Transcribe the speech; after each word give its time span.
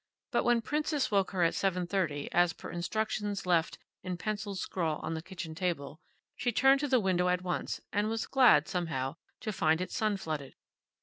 But 0.31 0.43
when 0.43 0.63
Princess 0.63 1.11
woke 1.11 1.29
her 1.29 1.43
at 1.43 1.53
seven 1.53 1.85
thirty, 1.85 2.27
as 2.31 2.53
per 2.53 2.71
instructions 2.71 3.45
left 3.45 3.77
in 4.01 4.17
penciled 4.17 4.57
scrawl 4.57 4.97
on 5.03 5.13
the 5.13 5.21
kitchen 5.21 5.53
table, 5.53 6.01
she 6.35 6.51
turned 6.51 6.79
to 6.79 6.87
the 6.87 6.99
window 6.99 7.29
at 7.29 7.43
once, 7.43 7.81
and 7.93 8.09
was 8.09 8.25
glad, 8.25 8.67
somehow, 8.67 9.17
to 9.41 9.53
find 9.53 9.79
it 9.79 9.91
sun 9.91 10.17
flooded. 10.17 10.55